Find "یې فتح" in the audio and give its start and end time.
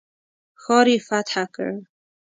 0.93-1.35